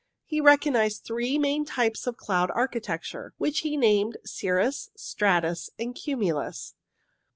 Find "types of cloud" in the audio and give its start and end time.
1.63-2.49